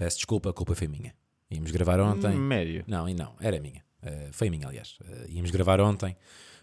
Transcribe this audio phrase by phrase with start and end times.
[0.00, 1.14] Peço desculpa, a culpa foi minha.
[1.50, 2.34] Íamos gravar ontem.
[2.34, 2.84] Médio.
[2.86, 3.84] Não, e não, era minha.
[4.02, 4.96] Uh, foi minha, aliás.
[5.02, 6.16] Uh, íamos gravar ontem,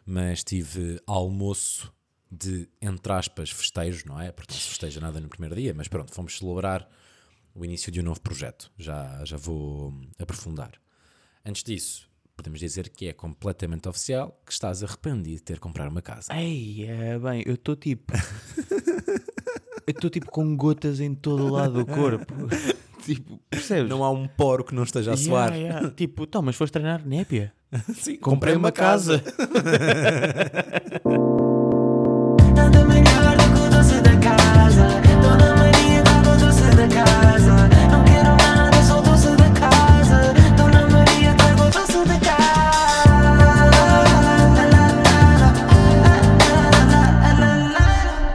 [0.03, 1.93] mas tive almoço
[2.31, 4.31] de, entre aspas, festejos, não é?
[4.31, 6.89] Porque não se festeja nada no primeiro dia, mas pronto, fomos celebrar
[7.53, 8.71] o início de um novo projeto.
[8.75, 10.71] Já, já vou aprofundar.
[11.45, 16.01] Antes disso, podemos dizer que é completamente oficial que estás arrependido de ter comprado uma
[16.01, 16.33] casa.
[16.35, 18.13] Ei, é bem, eu estou tipo.
[19.85, 22.33] eu estou tipo com gotas em todo o lado do corpo.
[23.15, 23.89] tipo, percebes?
[23.89, 25.53] Não há um poro que não esteja a suar.
[25.53, 25.91] Yeah, yeah.
[25.95, 27.53] Tipo, então, mas foste treinar népia?
[27.95, 28.73] Sim, Comprei uma o
[33.71, 34.11] doce da
[36.87, 36.87] casa.
[36.87, 37.67] Casa.
[37.91, 40.33] Não quero nada, só o doce da casa.
[40.55, 42.37] Dona Maria traga o doce da casa.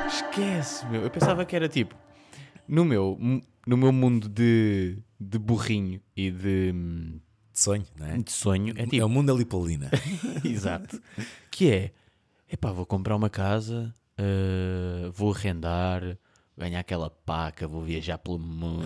[0.09, 1.03] Esquece, meu.
[1.03, 1.95] Eu pensava que era tipo.
[2.69, 3.19] No meu,
[3.67, 7.21] no meu mundo de, de burrinho e de, De
[7.53, 8.19] sonho, não é?
[8.19, 9.05] de sonho, é É tipo.
[9.05, 9.91] o mundo da Lipolina.
[10.45, 11.01] Exato.
[11.51, 11.93] Que é,
[12.51, 16.19] epá, vou comprar uma casa, eh, vou arrendar,
[16.57, 18.85] ganhar aquela paca, vou viajar pelo mundo,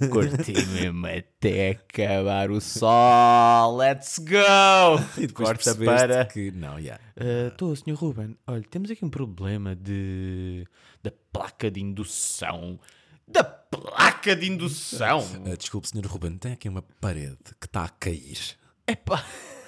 [0.00, 5.02] vou curtir mesmo até acabar o sol, let's go!
[5.18, 6.24] e depois percebeste para...
[6.26, 7.02] que não, yeah.
[7.48, 7.94] Estou, Sr.
[7.94, 10.66] Ruben, olha, temos aqui um problema de...
[11.02, 12.78] da placa de indução.
[13.26, 15.20] Da placa de indução!
[15.50, 16.06] Ah, desculpe, Sr.
[16.06, 18.38] Ruben, tem aqui uma parede que está a cair.
[18.86, 19.24] Epá!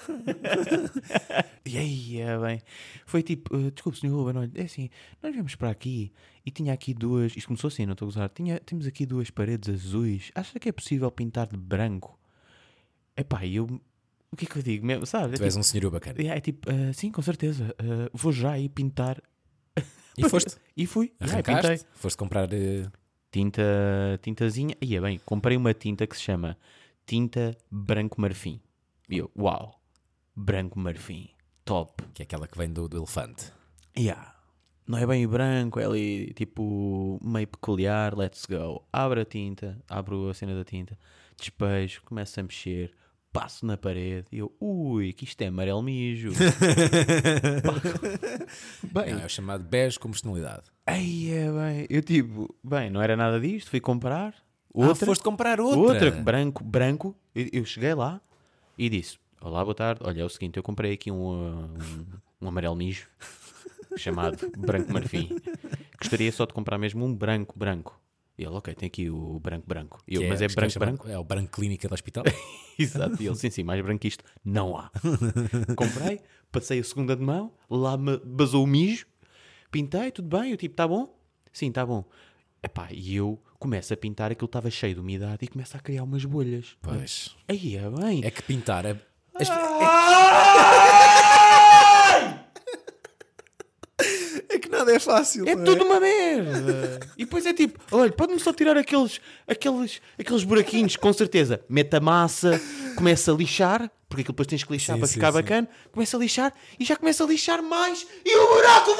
[1.65, 2.61] e aí, é bem.
[3.05, 4.89] Foi tipo, uh, desculpe, senhor Ruben, olha, é assim,
[5.21, 6.11] nós viemos para aqui
[6.45, 7.35] e tinha aqui duas.
[7.35, 8.29] Isto começou assim, não estou a gozar.
[8.29, 10.31] Tinha, temos aqui duas paredes azuis.
[10.35, 12.19] Acha que é possível pintar de branco?
[13.17, 13.65] Epá, eu.
[14.31, 15.05] O que é que eu digo mesmo?
[15.05, 15.35] Sabe?
[15.35, 16.21] É Tu és tipo, um senhor bacana.
[16.21, 17.73] é, é tipo, uh, sim, com certeza.
[17.81, 19.21] uh, vou já aí pintar.
[20.17, 20.55] E foste?
[20.77, 21.13] E fui.
[21.21, 21.53] Yeah, e pintei.
[21.55, 21.87] Arrancaste?
[21.93, 22.51] Foste comprar.
[22.53, 22.85] eh,
[23.35, 24.77] Tinta, tintazinha.
[24.81, 26.57] E é bem, comprei uma tinta que se chama
[27.05, 28.61] tinta branco marfim.
[29.09, 29.77] E eu, uau,
[30.33, 31.27] branco marfim,
[31.65, 32.01] top.
[32.13, 33.51] que é aquela que vem do, do elefante.
[33.97, 34.33] Yeah.
[34.87, 38.87] Não é bem branco, é ali tipo meio peculiar, let's go.
[38.89, 40.97] Abro a tinta, abro a cena da tinta,
[41.37, 42.93] despejo, começo a mexer,
[43.35, 46.31] passo na parede e eu, ui, que isto é amarelo mijo.
[48.83, 50.63] Bem, Não, é o chamado bege com personalidade.
[50.85, 51.87] Aí é bem.
[51.89, 54.33] Eu tipo, bem, não era nada disto, fui comprar.
[54.33, 55.79] Ah, Outra, foste comprar outra.
[55.79, 57.15] outra branco, branco.
[57.33, 58.21] Eu, eu cheguei lá
[58.77, 60.01] e disse: Olá, boa tarde.
[60.03, 61.67] Olha, é o seguinte, eu comprei aqui um, um,
[62.41, 63.07] um amarelo mijo
[63.97, 65.29] chamado Branco Marfim.
[65.99, 67.99] Gostaria só de comprar mesmo um branco, branco.
[68.37, 70.03] E ele, ok, tem aqui o branco, branco.
[70.07, 71.07] E eu, Que mas é que branco, branco?
[71.09, 72.23] É o branco clínica do hospital.
[72.77, 73.21] Exato.
[73.21, 74.91] E ele, sim, sim, mais branco isto não há.
[75.75, 76.19] Comprei,
[76.51, 79.05] passei a segunda de mão, lá me basou o mijo,
[79.71, 81.17] pintei, tudo bem, eu tipo, tá bom?
[81.53, 82.03] Sim, tá bom.
[82.61, 86.03] Epá, e eu começo a pintar, aquilo estava cheio de umidade e começa a criar
[86.03, 86.75] umas bolhas.
[86.81, 87.35] Pois.
[87.47, 88.25] Aí é bem.
[88.25, 88.85] É que pintar.
[88.85, 89.05] É, é
[94.85, 95.47] nada é fácil.
[95.47, 96.99] É não tudo uma merda.
[97.17, 101.61] E depois é tipo, olha, pode-me só tirar aqueles, aqueles, aqueles buraquinhos, com certeza.
[101.67, 102.61] Mete a massa,
[102.95, 105.33] começa a lixar, porque aquilo depois tens que lixar Sim, para sim, ficar sim.
[105.33, 105.67] bacana.
[105.91, 108.95] Começa a lixar e já começa a lixar mais e o buraco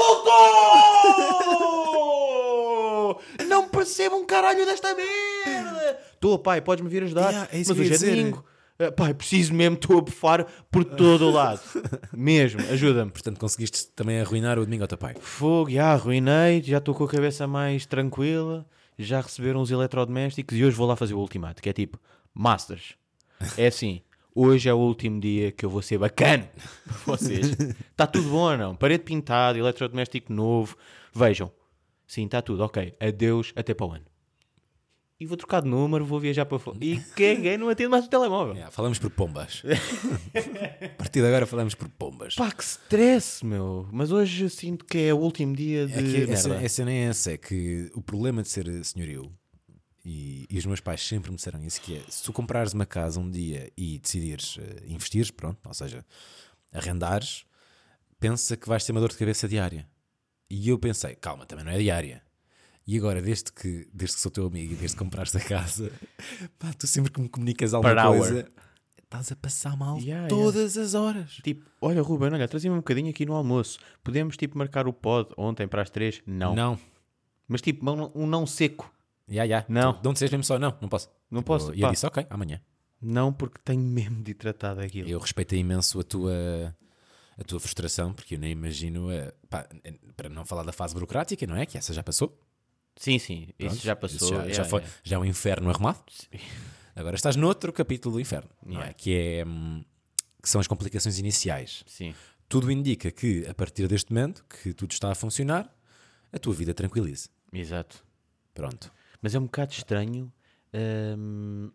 [1.55, 3.21] voltou!
[3.47, 5.99] Não percebo um caralho desta merda!
[6.13, 8.15] Estou, pai, podes-me vir ajudar, Yeah, é isso mas que eu hoje ia é dizer.
[8.15, 8.45] domingo.
[8.77, 11.61] Ah, pai, preciso mesmo, estou a bufar por todo o lado.
[12.11, 13.09] mesmo, ajuda-me.
[13.09, 15.15] Portanto, conseguiste também arruinar o domingo ao teu pai.
[15.19, 18.65] Fogo, já arruinei, já estou com a cabeça mais tranquila,
[18.99, 21.97] já receberam os eletrodomésticos e hoje vou lá fazer o ultimato, que é tipo,
[22.33, 22.95] Masters,
[23.57, 24.01] é assim,
[24.33, 26.49] hoje é o último dia que eu vou ser bacana
[26.85, 27.55] para vocês.
[27.91, 28.75] Está tudo bom ou não?
[28.75, 30.75] Parede pintada, eletrodoméstico novo,
[31.13, 31.49] vejam.
[32.05, 32.93] Sim, está tudo, ok.
[32.99, 34.05] Adeus, até para o ano.
[35.17, 36.77] E vou trocar de número, vou viajar para fora.
[36.81, 38.53] E caguei, não atendo mais o telemóvel.
[38.53, 39.63] Yeah, falamos por pombas.
[40.83, 42.35] a partir de agora falamos por pombas.
[42.35, 43.87] Pá, que stress, meu.
[43.93, 47.03] Mas hoje sinto que é o último dia de É que essa, essa nem é
[47.05, 49.31] essa, é que o problema de ser senhorio,
[50.05, 52.85] e, e os meus pais sempre me disseram isso, que é, se tu comprares uma
[52.85, 56.05] casa um dia e decidires eh, investir, pronto, ou seja,
[56.71, 57.43] arrendares,
[58.19, 59.87] pensa que vais ter uma dor de cabeça diária.
[60.47, 62.21] E eu pensei, calma, também não é diária.
[62.87, 65.91] E agora, desde que, desde que sou teu amigo e desde que compraste a casa,
[66.59, 68.17] pá, tu sempre que me comunicas alguma hour.
[68.19, 68.51] coisa,
[69.03, 71.39] estás a passar mal Yeah, todas as horas.
[71.43, 73.79] Tipo, olha, Ruben, olha, trazia-me um bocadinho aqui no almoço.
[74.03, 76.21] Podemos, tipo, marcar o pod ontem para as três?
[76.27, 76.53] Não.
[76.55, 76.79] Não.
[77.47, 78.91] Mas, tipo, um, um não seco.
[79.27, 79.65] Ya, ya.
[79.67, 79.93] Não.
[79.93, 80.59] Tu- De onde mesmo só?
[80.59, 81.09] Não, não posso.
[81.31, 81.91] Não posso, E eu pá.
[81.91, 82.61] disse, ok, amanhã.
[83.01, 85.09] Não, porque tenho mesmo de tratar daquilo.
[85.09, 86.75] Eu respeito imenso a tua,
[87.37, 89.07] a tua frustração, porque eu nem imagino,
[89.49, 89.67] pá,
[90.15, 91.65] para não falar da fase burocrática, não é?
[91.65, 92.39] Que essa já passou.
[92.95, 94.15] Sim, sim, isso Pronto, já passou.
[94.15, 94.97] isso já, yeah, já foi, yeah.
[95.03, 96.01] já é um inferno arrumado.
[96.95, 98.79] Agora estás noutro capítulo do inferno, não é?
[98.79, 98.93] Yeah.
[98.93, 99.83] que, é, hum,
[100.41, 101.83] que são as complicações iniciais.
[101.85, 102.15] Sim.
[102.47, 105.69] Tudo indica que, a partir deste momento, que tudo está a funcionar,
[106.31, 107.29] a tua vida tranquilize.
[107.51, 108.05] Exato.
[108.53, 108.91] Pronto.
[109.21, 110.31] Mas é um bocado estranho.
[111.17, 111.69] hum,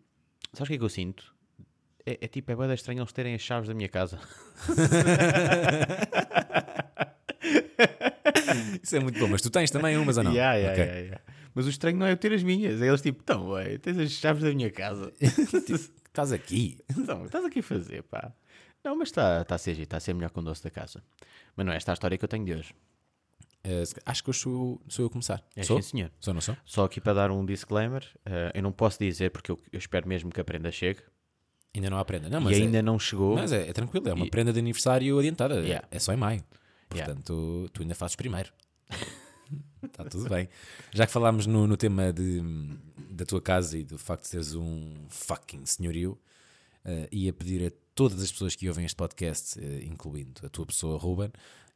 [0.53, 1.35] sabes o que é que eu sinto?
[2.03, 4.19] É, é tipo, é bem estranho eles terem as chaves da minha casa.
[8.81, 10.31] Isso é muito bom, mas tu tens também umas ou não?
[10.33, 10.93] Yeah, yeah, Ok.
[11.03, 11.21] yeah.
[11.53, 12.81] Mas o estranho não é eu ter as minhas.
[12.81, 15.11] É eles tipo, então, ué, tens as chaves da minha casa.
[16.11, 16.77] Estás aqui.
[16.97, 18.33] então, estás aqui a fazer, pá.
[18.83, 21.01] Não, mas está tá a ser está a ser melhor com o doce da casa.
[21.55, 22.73] Mas não é esta a história que eu tenho de hoje.
[23.63, 25.41] Eh, acho que hoje sou, sou eu a começar.
[25.55, 25.81] É sou?
[25.81, 26.11] sim, senhor.
[26.19, 26.57] Sou, não sou?
[26.65, 30.07] Só aqui para dar um disclaimer, eh, eu não posso dizer porque eu, eu espero
[30.07, 30.99] mesmo que a prenda chegue.
[31.73, 32.27] Ainda não aprenda.
[32.27, 33.35] Não, mas e é- ainda não chegou.
[33.35, 35.59] Mas é, é tranquilo, é uma E- prenda de aniversário adiantada.
[35.59, 35.87] é- Yeah.
[35.91, 36.43] É só em maio.
[36.93, 37.05] Yeah.
[37.05, 38.51] Portanto, tu ainda fazes primeiro.
[39.83, 40.49] Está tudo bem.
[40.91, 42.41] Já que falámos no, no tema de,
[43.09, 46.19] da tua casa e do facto de seres um fucking senhorio,
[46.85, 50.65] eh, ia pedir a todas as pessoas que ouvem este podcast, eh, incluindo a tua
[50.65, 51.31] pessoa, Ruben,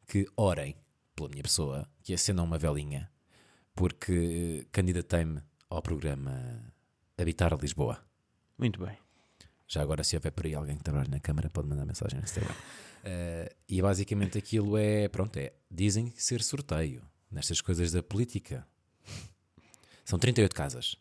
[0.07, 0.75] que orem
[1.15, 3.09] pela minha pessoa, que acendam uma velinha,
[3.73, 6.61] porque candidatei-me ao programa
[7.17, 7.99] Habitar Lisboa.
[8.57, 9.04] Muito bem.
[9.67, 12.25] Já agora, se houver por aí alguém que trabalha na câmara, pode mandar mensagem no
[12.25, 12.55] Instagram.
[13.07, 18.65] Eh, e basicamente aquilo é, pronto, é, dizem ser sorteio nestas coisas da política.
[20.03, 20.95] São 38 casas.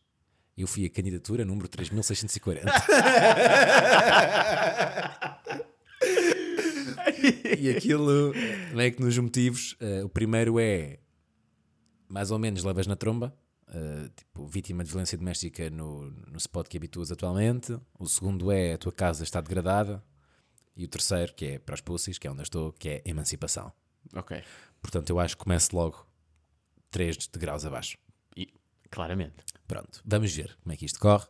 [0.54, 2.70] Eu fui a candidatura número 3640.
[7.58, 8.34] e aquilo,
[8.74, 10.98] meio que nos motivos, eh, o primeiro é
[12.06, 13.34] mais ou menos levas na tromba,
[13.74, 17.78] uh, tipo vítima de violência doméstica no, no spot que habituas atualmente.
[17.98, 20.02] O segundo é a tua casa está degradada.
[20.76, 23.02] E o terceiro, que é para os pussies, que é onde eu estou, que é
[23.04, 23.72] emancipação.
[24.14, 24.42] Ok.
[24.82, 26.06] Portanto, eu acho que começo logo
[26.90, 27.96] 3 degraus abaixo.
[28.36, 28.52] E,
[28.90, 29.36] claramente.
[29.66, 31.26] Pronto, vamos ver como é que isto corre.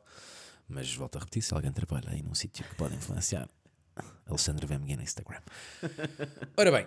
[0.67, 3.49] Mas volto a repetir: se alguém trabalha aí num sítio que pode influenciar,
[4.27, 5.41] Alexandre Vemguia no Instagram.
[6.57, 6.87] Ora bem,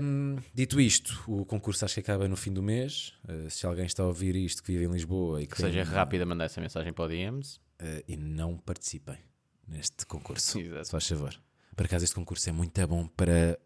[0.00, 3.14] hum, dito isto, o concurso acho que acaba no fim do mês.
[3.28, 5.84] Uh, se alguém está a ouvir isto que vive em Lisboa e que, Que seja
[5.84, 7.56] tem- rápido a mandar essa mensagem para o DMs.
[7.80, 9.18] uh, e não participem
[9.66, 10.84] neste concurso, Exato.
[10.84, 11.34] se faz favor.
[11.74, 13.58] Por acaso, este concurso é muito bom para,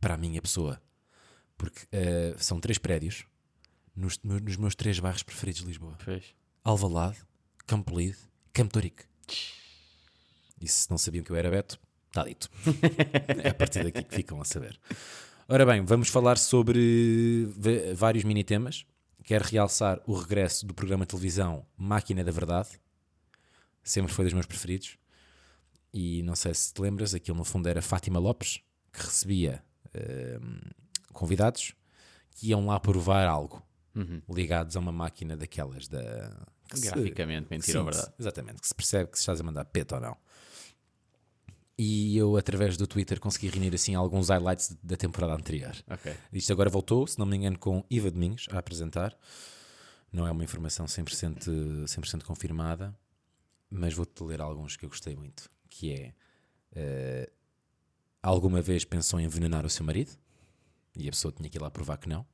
[0.00, 0.80] para a minha pessoa,
[1.56, 3.24] porque uh, são três prédios
[3.94, 5.96] nos, nos meus três bairros preferidos de Lisboa.
[6.00, 6.34] Fez.
[6.62, 7.16] Alvalade,
[7.66, 8.18] Campo Lido,
[8.52, 9.04] Campo Torique.
[10.60, 11.78] E se não sabiam que eu era Beto,
[12.20, 12.48] está dito.
[13.44, 14.78] é a partir daqui que ficam a saber.
[15.48, 17.46] Ora bem, vamos falar sobre
[17.94, 18.86] vários mini-temas.
[19.22, 22.70] Quero realçar o regresso do programa de televisão Máquina da Verdade.
[23.82, 24.96] Sempre foi dos meus preferidos.
[25.92, 28.60] E não sei se te lembras, aquilo no fundo era Fátima Lopes,
[28.92, 29.62] que recebia
[30.40, 30.58] hum,
[31.12, 31.74] convidados
[32.32, 33.62] que iam lá provar algo
[34.28, 36.30] ligados a uma máquina daquelas da.
[36.68, 38.12] que se- Graficamente, mentira ou verdade.
[38.18, 40.16] Exatamente, que se percebe que se estás a mandar peta ou não.
[41.78, 45.74] E eu, através do Twitter, consegui reunir assim alguns highlights da temporada anterior.
[45.90, 46.14] Ok.
[46.32, 49.16] Isto agora voltou, se não me engano, com Iva Domingos a apresentar.
[50.10, 52.96] Não é uma informação 100%, 100 confirmada,
[53.68, 55.50] mas vou-te ler alguns que eu gostei muito.
[55.68, 56.14] Que é,
[56.72, 57.30] eh,
[58.22, 60.12] alguma vez pensou em envenenar o seu marido?
[60.96, 62.26] E a pessoa tinha que ir lá provar que não.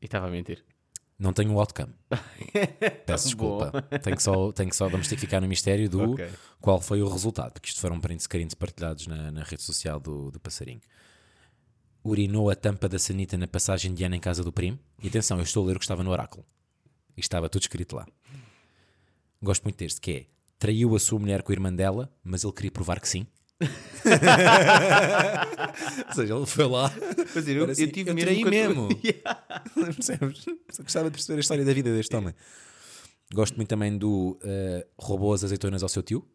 [0.00, 0.64] E estava a mentir.
[1.18, 1.92] Não tenho o outcome.
[3.04, 3.82] Peço desculpa.
[4.02, 6.28] Tenho só, tenho só, vamos ter que ficar no mistério do Ok.
[6.60, 10.30] qual foi o resultado, porque isto foram prints carinhos partilhados na, na rede social do,
[10.30, 10.80] do passarinho.
[12.04, 14.78] Urinou a tampa da sanita na passagem de ano em casa do primo.
[15.02, 16.46] E atenção, eu estou a ler o que estava no oráculo.
[17.16, 18.06] E estava tudo escrito lá.
[19.42, 20.26] Gosto muito deste, que é
[20.58, 23.26] traiu a sua mulher com a irmã dela, mas ele queria provar que sim.
[26.08, 26.92] Ou seja, ele foi lá.
[27.34, 29.22] Mas eu, Agora eu tive eu mesmo traí.
[29.94, 30.44] Percebes?
[30.70, 32.34] Só gostava de perceber a história da vida deste homem.
[33.32, 36.26] Gosto muito também do eh, roubou as azeitonas ao seu tio.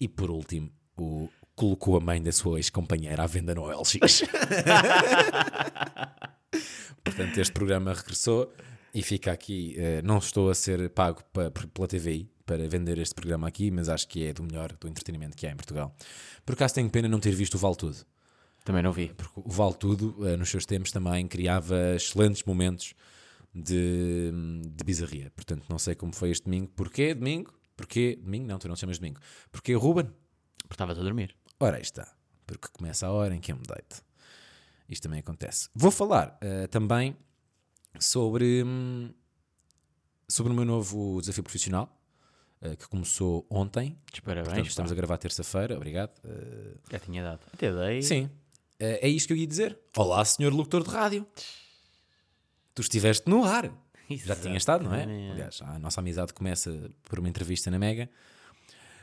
[0.00, 3.96] E por último, o colocou a mãe da sua ex-companheira à venda no OLX.
[7.02, 8.52] Portanto, este programa regressou
[8.94, 9.74] e fica aqui.
[9.78, 13.88] eh, não estou a ser pago pa- pela TVI para vender este programa aqui, mas
[13.88, 15.94] acho que é do melhor do entretenimento que há em Portugal.
[16.44, 17.96] Por acaso tenho pena não ter visto o Vale Tudo.
[18.64, 19.12] Também não vi.
[19.14, 22.94] Porque o Vale Tudo, eh, nos seus tempos, também criava excelentes momentos
[23.54, 24.32] de,
[24.74, 25.30] de bizarria.
[25.34, 26.68] Portanto, não sei como foi este domingo.
[26.74, 27.52] Porquê domingo?
[27.76, 28.46] Porquê domingo?
[28.46, 29.20] Não, tu não te chamas domingo.
[29.50, 30.06] Porquê Ruben?
[30.58, 31.34] Porque estavas a dormir.
[31.60, 32.12] Ora, aí está.
[32.46, 34.02] Porque começa a hora em que eu me deito.
[34.88, 35.68] Isto também acontece.
[35.74, 37.16] Vou falar eh, também
[37.98, 39.10] sobre, hum,
[40.28, 41.95] sobre o meu novo desafio profissional,
[42.62, 43.96] eh, que começou ontem.
[44.24, 44.48] Parabéns.
[44.48, 44.94] Portanto, estamos pá.
[44.94, 45.76] a gravar terça-feira.
[45.76, 46.12] Obrigado.
[46.24, 47.40] Eh, Já tinha dado.
[47.52, 48.02] Até dei.
[48.02, 48.30] Sim,
[48.78, 49.78] é é isto que eu ia dizer.
[49.96, 51.26] Olá, senhor locutor de rádio.
[52.74, 53.70] Tu estiveste no ar.
[54.10, 54.98] Já tinha estado, não é?
[55.02, 55.32] Exatamente.
[55.32, 58.08] Aliás, a nossa amizade começa por uma entrevista na Mega.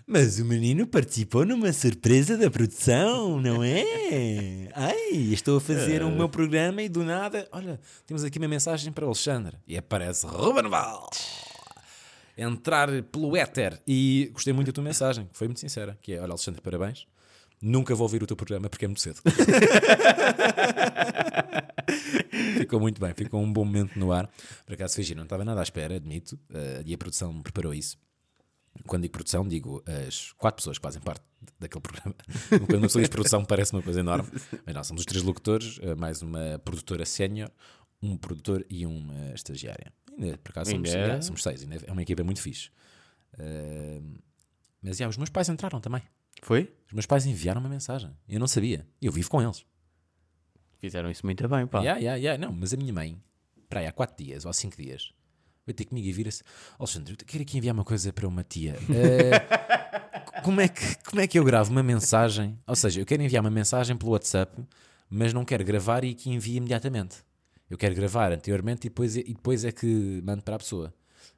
[0.05, 3.83] Mas o menino participou numa surpresa da produção, não é?
[4.75, 8.91] Ai, estou a fazer o meu programa e do nada, olha, temos aqui uma mensagem
[8.91, 9.57] para o Alexandre.
[9.65, 11.09] E aparece Ruben Val.
[12.37, 13.79] Entrar pelo éter.
[13.87, 17.05] E gostei muito da tua mensagem, que foi muito sincera, que é, olha Alexandre, parabéns.
[17.61, 19.21] Nunca vou ouvir o teu programa porque é muito cedo.
[22.57, 24.29] ficou muito bem, ficou um bom momento no ar.
[24.65, 26.37] Por acaso foi giro, não estava nada à espera, admito.
[26.53, 27.97] eh, e a produção me preparou isso.
[28.87, 31.21] Quando digo produção, digo as quatro pessoas que fazem parte
[31.59, 32.15] daquele programa.
[32.49, 34.27] Quando uma pessoa diz produção, parece uma coisa enorme.
[34.65, 37.51] Mas não, somos os três locutores, eh, mais uma produtora sénior,
[38.01, 39.93] um produtor e uma estagiária.
[40.17, 41.21] Ainda, por acaso, somos, Ainda é?
[41.21, 41.63] somos seis.
[41.63, 42.69] ainda é uma equipa muito fixe.
[43.37, 44.01] Eh,
[44.81, 46.01] mas já, os meus pais entraram também.
[46.41, 46.73] Foi?
[46.87, 48.11] Os meus pais enviaram uma mensagem.
[48.27, 48.85] Eu não sabia.
[49.01, 49.65] Eu vivo com eles.
[50.79, 51.79] Fizeram isso muito bem, pá.
[51.79, 52.45] Yeah, yeah, yeah.
[52.45, 53.21] Não, mas a minha mãe,
[53.69, 55.13] para aí há 4 dias ou há 5 dias,
[55.65, 56.43] veio ter comigo e vira-se:
[56.77, 58.75] Alexandre, eu quero aqui enviar uma coisa para uma tia.
[58.89, 62.59] Eh, como, é que, como é que eu gravo uma mensagem?
[62.67, 64.61] Ou seja, eu quero enviar uma mensagem pelo WhatsApp,
[65.09, 67.23] mas não quero gravar e que envie imediatamente.
[67.73, 70.93] Eu quero gravar anteriormente e depois, e depois é que mando para a pessoa.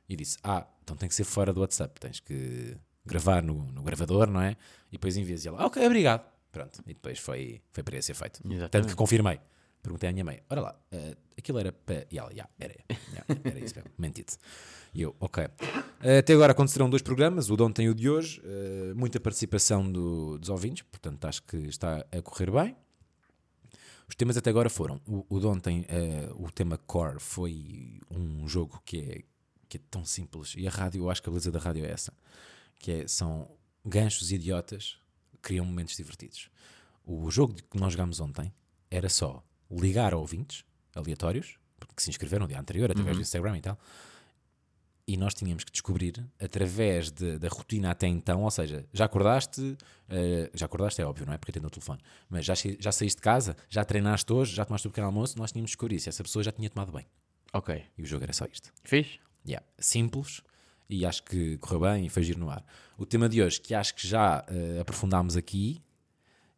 [0.10, 2.76] E disse: Ah, então tem que ser fora do WhatsApp, tens que
[3.06, 4.58] gravar no, no gravador, não é?
[4.92, 5.46] E depois envias.
[5.46, 6.26] E ela: "Ah, Ok, obrigado.
[6.52, 8.42] Pronto, e depois foi, foi para ser feito.
[8.46, 8.70] Exatamente.
[8.70, 9.40] Tanto que confirmei.
[9.82, 12.06] Perguntei à minha mãe: Olha lá, eh, aquilo era para.
[12.12, 12.76] E ela: "Ya, era,
[13.14, 14.34] ya, era isso mesmo, mentido.
[14.94, 15.42] E eu: Ok.
[16.04, 18.42] Eh, até agora aconteceram dois programas, o de ontem e o de hoje.
[18.44, 22.76] eh, muita participação do- dos ouvintes, portanto acho que está a correr bem.
[24.08, 28.48] Os temas até agora foram: o, o de ontem, eh, o tema core, foi um
[28.48, 29.24] jogo que é,
[29.68, 30.54] que é tão simples.
[30.58, 32.14] E a rádio, eu acho que a beleza da rádio é essa:
[32.80, 33.50] que é, são
[33.84, 35.00] ganchos idiotas
[35.32, 36.50] que criam momentos divertidos.
[37.04, 38.54] O jogo que nós jogámos ontem
[38.90, 41.58] era só ligar a ouvintes aleatórios,
[41.96, 43.80] que se inscreveram no dia anterior, através do Instagram e tal,
[45.08, 49.78] e nós tínhamos que descobrir através de- da rotina até então, ou seja, já acordaste,
[50.10, 51.38] eh, já acordaste é óbvio, não é?
[51.38, 54.88] Porque atendo o telefone, mas já, já saíste de casa, já treinaste hoje, já tomaste
[54.88, 57.06] o pequeno almoço, nós tínhamos que descobrir se essa pessoa já tinha tomado bem.
[57.54, 57.84] Ok.
[57.98, 58.74] E o jogo era só isto.
[58.84, 59.20] Fiz?
[59.48, 59.66] Yeah.
[59.78, 60.42] Simples
[60.90, 62.66] e acho que correu bem e foi giro no ar.
[62.98, 65.82] O tema de hoje, que acho que já eh, aprofundámos aqui,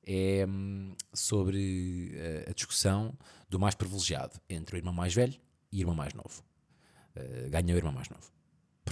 [0.06, 3.14] é hum, sobre eh, a discussão
[3.50, 5.36] do mais privilegiado entre o irmão mais velho
[5.72, 6.44] e o irmão mais novo.
[7.16, 8.32] Eh, ganha o irmão mais novo.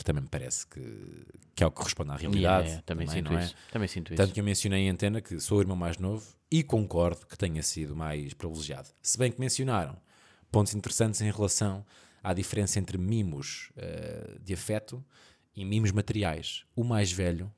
[0.06, 2.44] Também me parece que, que é o que corresponde à realidade.
[2.46, 3.44] Yeah, yeah, também, sinto não é?
[3.44, 3.56] isso.
[3.72, 4.18] Também sinto isso.
[4.22, 7.36] Tanto que eu mencionei em antena que sou o irmão mais novo e concordo que
[7.36, 8.88] tenha sido mais privilegiado.
[9.02, 9.98] Se bem que mencionaram
[10.52, 11.84] pontos interessantes em relação
[12.24, 15.04] à diferença entre mimos eh, de afeto
[15.56, 16.66] e mimos materiais.
[16.76, 17.52] O mais velho,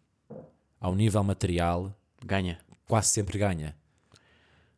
[0.79, 1.93] ao nível material,
[2.25, 2.59] Ganha.
[2.87, 3.75] quase sempre ganha.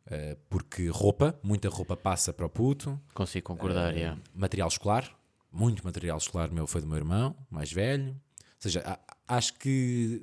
[0.08, 4.22] Eh, porque roupa, muita roupa passa para o puto, Consigo concordar, eh, yeah.
[4.34, 5.16] material escolar,
[5.52, 8.10] muito material escolar meu foi do meu irmão, mais velho.
[8.12, 8.18] Ou
[8.60, 10.22] seja, acho que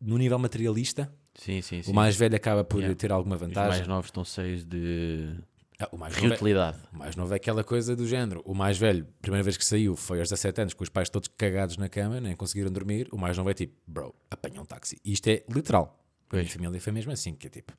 [0.00, 1.90] no nível materialista, Sim, sim, sim.
[1.90, 2.94] o mais velho acaba por Yeah.
[2.96, 3.70] ter alguma Os vantagem.
[3.78, 5.34] mais novos estão cheios de
[5.78, 6.78] Ah, o, mais novo é, reutilidade.
[6.92, 8.42] o mais novo é aquela coisa do género.
[8.44, 11.28] O mais velho, primeira vez que saiu, foi aos 17 anos, com os pais todos
[11.36, 13.08] cagados na cama, nem conseguiram dormir.
[13.12, 14.98] O mais novo é tipo, bro, apanha um táxi.
[15.04, 16.02] E isto é literal.
[16.30, 16.52] A minha Pois.
[16.52, 17.72] família foi mesmo assim, que é tipo,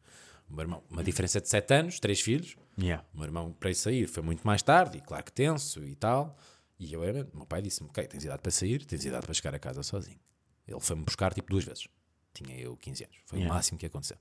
[0.50, 2.56] o meu irmão, uma diferença de 7 anos, três filhos.
[2.80, 3.04] Yeah.
[3.14, 5.96] O meu irmão para ir sair foi muito mais tarde, e claro que tenso e
[5.96, 6.38] tal.
[6.80, 9.34] E eu era, o meu pai disse-me: Ok, tens idade para sair, tens idade para
[9.34, 10.20] chegar a casa sozinho.
[10.68, 11.88] Ele foi-me buscar tipo duas vezes.
[12.34, 13.18] Tinha eu 15 anos.
[13.26, 13.52] Foi Yeah.
[13.52, 14.18] o máximo que aconteceu.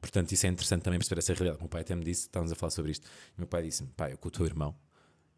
[0.00, 1.58] Portanto, isso é interessante também perceber essa realidade.
[1.58, 3.06] O meu pai até me disse: Estávamos a falar sobre isto.
[3.06, 4.74] E o meu pai disse-me: Pai, eu com o teu irmão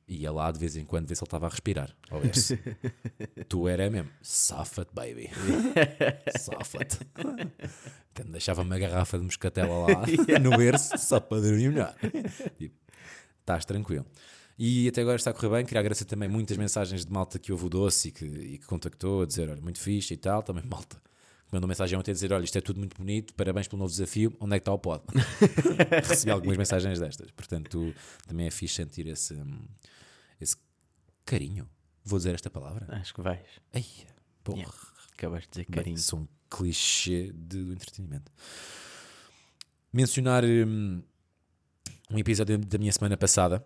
[0.08, 1.94] ia lá de vez em quando ver se ele estava a respirar.
[3.48, 5.30] Tu era mesmo, safa-te, baby.
[6.38, 6.98] safa-te.
[8.24, 10.04] Me deixava uma garrafa de moscatela lá
[10.40, 11.94] no berço só para dormir melhor.
[12.58, 12.76] Tipo,
[13.40, 14.06] estás tranquilo.
[14.58, 15.64] E até agora está a correr bem.
[15.64, 18.66] Queria agradecer também muitas mensagens de malta que ouve o doce e que, e que
[18.66, 20.42] contactou a dizer: olha, muito fixe e tal.
[20.42, 21.00] Também malta
[21.52, 24.34] mandou mensagem ontem a dizer: olha, isto é tudo muito bonito, parabéns pelo novo desafio.
[24.40, 25.04] Onde é que está o pod?
[26.08, 27.30] Recebi algumas mensagens destas.
[27.30, 27.94] Portanto,
[28.26, 29.66] também é fixe sentir esse, hum,
[30.40, 30.56] esse
[31.24, 31.68] carinho.
[32.04, 32.86] Vou dizer esta palavra.
[32.96, 33.46] Acho que vais.
[33.72, 33.84] Ai,
[34.42, 34.58] porra.
[34.58, 34.76] Yeah.
[35.12, 35.98] Acabaste de dizer Bem, carinho.
[35.98, 38.32] sou um clichê de, do entretenimento.
[39.92, 41.02] Mencionar hum,
[42.10, 43.64] um episódio da minha semana passada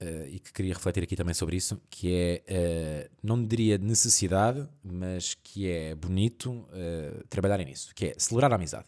[0.00, 3.84] eh, e que queria refletir aqui também sobre isso, que é, eh, não diria de
[3.84, 8.86] necessidade, mas que é bonito eh, trabalharem nisso, que é celebrar a amizade.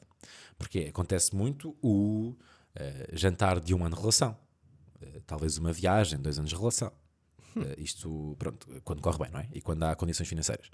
[0.59, 2.37] Porque acontece muito o
[3.13, 4.37] jantar de um ano de relação,
[5.27, 6.93] talvez uma viagem, dois anos de relação.
[7.57, 9.49] Eh, isto, pronto, quando corre bem, não é?
[9.53, 10.71] E quando há condições financeiras.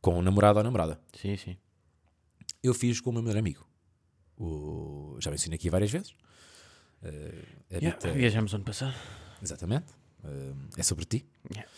[0.00, 1.56] Com o namorado ou namorada Sim, sim.
[2.62, 3.66] eu fiz com o meu melhor amigo.
[4.38, 6.14] O- já mencionei aqui várias vezes.
[7.02, 8.94] Yeah, habita- Viajamos ano passado.
[9.42, 9.86] Exatamente.
[10.24, 11.24] eh, é sobre ti.
[11.50, 11.70] Yeah.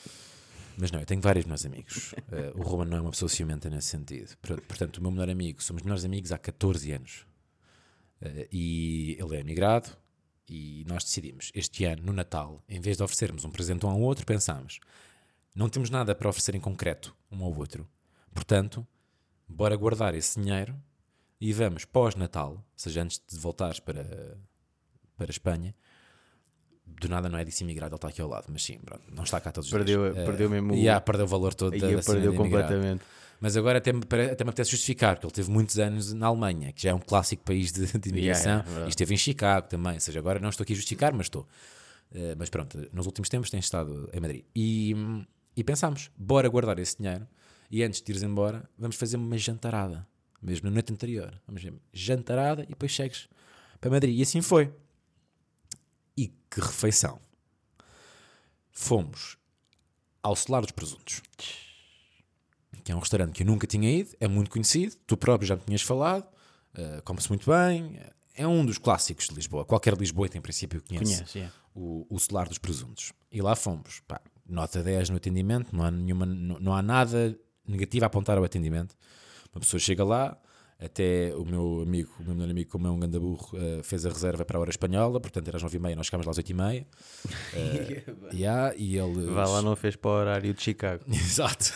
[0.78, 2.14] Mas não, eu tenho vários meus amigos.
[2.32, 4.34] Eh, o Ruben não é uma pessoa ciumenta nesse sentido.
[4.38, 7.26] Por- Portanto, o meu melhor amigo, somos melhores amigos há 14 anos.
[8.22, 9.90] Eh, e ele é emigrado.
[10.48, 14.00] E nós decidimos, este ano, no Natal, em vez de oferecermos um presente um ao
[14.00, 14.80] outro, pensámos:
[15.54, 17.86] não temos nada para oferecer em concreto um ao outro.
[18.34, 18.84] Portanto,
[19.46, 20.74] bora guardar esse dinheiro
[21.40, 24.36] e vamos pós-Natal, ou seja, antes de voltares para,
[25.16, 25.74] para a Espanha.
[27.00, 29.24] Do nada não é disse imigrado, ele está aqui ao lado, mas sim, pronto, não
[29.24, 30.24] está cá todos os Perdeu- dias.
[30.26, 33.02] perdeu mesmo o- E yeah, perdeu o valor todo da, perdeu completamente.
[33.40, 36.72] Mas agora até me, até me apetece justificar, porque ele teve muitos anos na Alemanha,
[36.72, 39.66] que já é um clássico país de, de imigração, Yeah, yeah, e esteve em Chicago
[39.66, 39.94] também.
[39.94, 41.46] Ou seja, agora não estou aqui a justificar, mas estou.
[42.14, 44.44] Eh, mas pronto, nos últimos tempos tem estado em Madrid.
[44.54, 44.94] E,
[45.56, 47.26] e pensámos, bora guardar esse dinheiro
[47.70, 50.06] e antes de ires embora, vamos fazer uma jantarada,
[50.42, 51.32] mesmo na noite anterior.
[51.46, 53.26] Vamos fazer jantarada e depois chegues
[53.80, 54.18] para Madrid.
[54.18, 54.70] E assim foi.
[56.16, 57.20] E que refeição!
[58.70, 59.36] Fomos
[60.22, 61.22] ao Solar dos Presuntos
[62.82, 65.54] que é um restaurante que eu nunca tinha ido, é muito conhecido, tu próprio já
[65.54, 66.26] me tinhas falado,
[66.74, 68.00] eh, come-se muito bem,
[68.34, 69.64] é um dos clássicos de Lisboa.
[69.64, 71.54] Qualquer Lisboeta, em princípio, conhece Conhece, yeah.
[71.74, 73.12] o, o Solar dos Presuntos.
[73.30, 77.38] E lá fomos, pá, nota 10 no atendimento, não há, nenhuma, não, não há nada
[77.66, 78.96] negativo a apontar ao atendimento.
[79.52, 80.36] Uma pessoa chega lá,
[80.80, 84.06] até o meu amigo, o meu melhor amigo, como é um ganda burro, eh, fez
[84.06, 86.86] a reserva para a hora espanhola, portanto era às 9h30, nós chegámos lá às 8h30.
[87.52, 91.04] Eh, yeah, e ele Vá lá, não fez para o horário de Chicago.
[91.10, 91.74] Exato.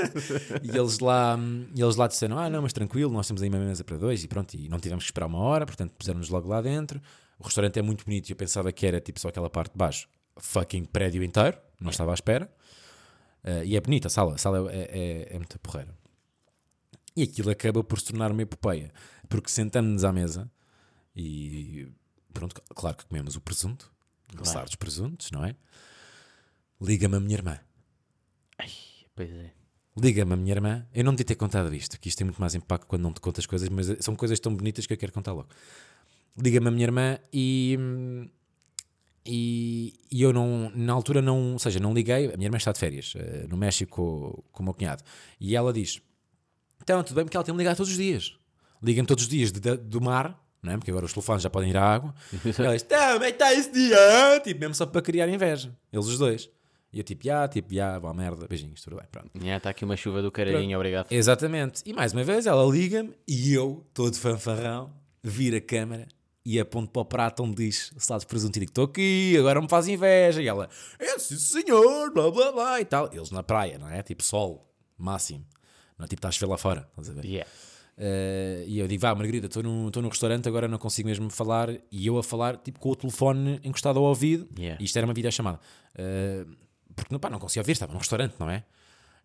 [0.62, 1.38] e eles lá,
[1.74, 4.24] e eles lá disseram: Ah, não, mas tranquilo, nós temos aí uma mesa para dois
[4.24, 7.00] e pronto, e não tivemos que esperar uma hora, portanto puseram-nos logo lá dentro.
[7.38, 9.78] O restaurante é muito bonito e eu pensava que era tipo só aquela parte de
[9.78, 12.50] baixo, fucking prédio inteiro, não estava à espera.
[13.44, 14.78] Eh, e é bonita a sala, a sala é,
[15.30, 15.94] é, é muito porreira.
[17.18, 18.92] E aquilo acaba por se tornar uma epopeia,
[19.28, 20.48] porque sentamos-nos à mesa
[21.16, 21.88] e
[22.32, 23.92] pronto, claro que comemos o presunto,
[24.40, 25.56] o sar dos presuntos, não é?
[26.80, 27.58] Liga-me a minha irmã.
[29.16, 29.50] Pois é.
[29.96, 30.86] Liga-me a minha irmã.
[30.94, 33.20] Eu não devia ter contado isto, que isto tem muito mais impacto quando não te
[33.20, 35.48] contas coisas, mas são coisas tão bonitas que eu quero contar logo.
[36.40, 37.76] Liga-me a minha irmã e,
[39.26, 42.32] e, e eu não, na altura não, ou seja, não liguei.
[42.32, 45.02] A minha irmã está de férias eh, no México com, com o meu cunhado
[45.40, 46.00] e ela diz:
[46.88, 48.34] Então, tudo bem, porque ela tem-me ligado todos os dias.
[48.82, 50.76] Liga-me todos os dias de- de- do mar, não é?
[50.78, 52.14] porque agora os telefones já podem ir à água.
[52.58, 56.48] Ela diz: Também está esse dia, tipo, mesmo só para criar inveja, eles os dois.
[56.90, 59.30] E eu tipo, já, tipo, já, vá merda, beijinhos, tudo bem, pronto.
[59.34, 61.08] Está tá aqui uma chuva do caralhinho, obrigado.
[61.12, 61.82] Exatamente.
[61.84, 64.90] E mais uma vez ela liga-me e eu, todo fanfarrão,
[65.22, 66.08] viro a câmera
[66.46, 69.60] e aponto para o prato onde diz salado de presunto e digo: Estou aqui, agora
[69.60, 70.40] me faz inveja.
[70.40, 73.10] E ela: É sim senhor, blá blá blá e tal.
[73.12, 74.02] Eles na praia, não é?
[74.02, 75.44] Tipo sol, máximo.
[75.98, 77.24] Não é tipo estás a ver lá fora, estás a ver?
[77.24, 77.50] Yeah.
[78.00, 81.70] Eh, e eu digo, vá, Margarida, estou no, estou restaurante, agora não consigo mesmo falar.
[81.90, 84.48] E eu a falar, tipo, com o telefone encostado ao ouvido.
[84.56, 84.80] Yeah.
[84.80, 85.58] E isto era uma videochamada.
[85.94, 86.56] Uh,
[86.94, 88.64] porque pá, não conseguia ouvir, estava num restaurante, não é?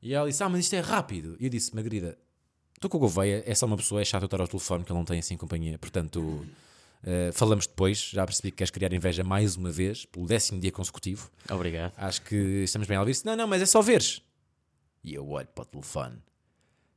[0.02, 1.38] E ela disse, ah, mas isto é rápido.
[1.40, 2.18] E eu disse, Margarida,
[2.76, 4.92] estou com o Gouveia, é só uma pessoa, é chato eu estar ao telefone, que
[4.92, 5.78] ele não tem assim companhia.
[5.78, 8.10] Portanto, uh, falamos depois.
[8.12, 11.30] Já percebi que queres criar inveja mais uma vez, pelo décimo dia consecutivo.
[11.50, 11.94] Obrigado.
[11.96, 12.98] Acho que estamos bem.
[12.98, 14.22] Ela disse: Não, não, mas é só veres.
[15.04, 16.18] E eu olho para o telefone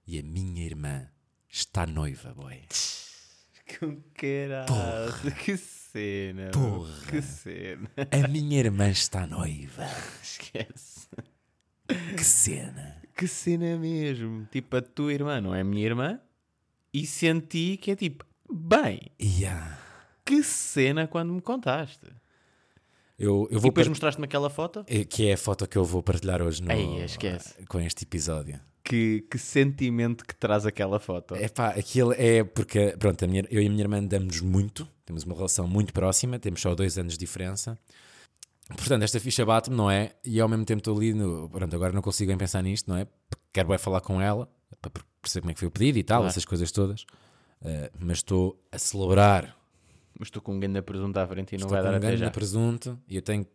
[0.07, 1.09] e a minha irmã
[1.49, 2.63] está noiva, boy.
[3.79, 5.35] Com caralho.
[5.45, 6.51] Que cena.
[6.53, 6.95] Porra.
[7.11, 7.91] Que cena.
[8.25, 9.85] A minha irmã está noiva.
[10.23, 11.09] Esquece.
[12.17, 13.03] Que cena.
[13.17, 14.47] Que cena mesmo.
[14.53, 16.21] Tipo, a tua irmã não é minha irmã.
[16.93, 19.79] E senti que é tipo, bem, Yeah.
[20.25, 22.07] que cena quando me contaste.
[23.19, 24.85] Eu, eu E depois par- mostraste-me aquela foto.
[24.87, 27.65] Eh, Que é a foto que eu vou partilhar hoje no, Ei, esquece.
[27.67, 28.61] com este episódio.
[28.89, 31.35] Que, que sentimento que traz aquela foto.
[31.35, 35.25] É pá, aquilo é porque, pronto, minha- eu e a minha irmã andamos muito, temos
[35.25, 37.77] uma relação muito próxima, temos só dois anos de diferença.
[38.69, 40.13] Portanto, esta ficha bate-me, não é?
[40.25, 42.97] E ao mesmo tempo estou ali, no, pronto, agora não consigo bem pensar nisto, não
[42.97, 43.07] é?
[43.53, 44.49] Quero bem falar com ela,
[44.81, 46.31] para perceber como é que foi o pedido e tal, Claro.
[46.31, 47.05] essas coisas todas.
[47.65, 49.57] Eh, mas estou a celebrar.
[50.19, 52.17] Mas estou com um grande presunto à frente e não Estou vai dar um até
[52.17, 52.31] já.
[52.31, 53.51] presunto e eu tenho que